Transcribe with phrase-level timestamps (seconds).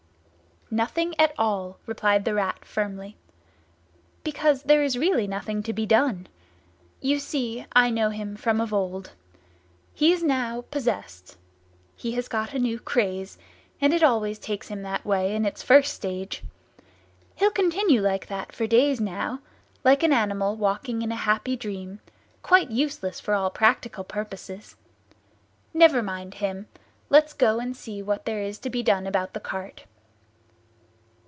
[0.73, 3.17] "Nothing at all," replied the Rat firmly.
[4.23, 6.27] "Because there is really nothing to be done.
[7.01, 9.11] You see, I know him from of old.
[9.93, 11.35] He is now possessed.
[11.97, 13.37] He has got a new craze,
[13.81, 16.41] and it always takes him that way, in its first stage.
[17.35, 19.41] He'll continue like that for days now,
[19.83, 21.99] like an animal walking in a happy dream,
[22.43, 24.77] quite useless for all practical purposes.
[25.73, 26.69] Never mind him.
[27.09, 29.83] Let's go and see what there is to be done about the cart."